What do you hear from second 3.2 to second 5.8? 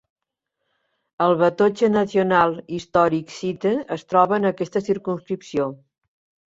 Site es troba en aquesta circumscripció.